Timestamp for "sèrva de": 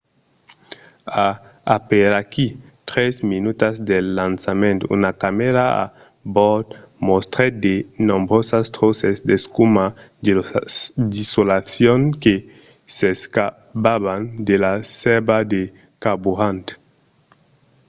14.99-15.61